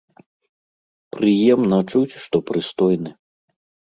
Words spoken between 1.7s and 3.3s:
чуць, што прыстойны.